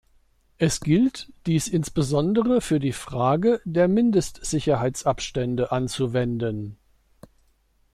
[0.57, 6.79] Es gilt, dies insbesondere für die Frage der Mindestsicherheitsabstände anzuwenden.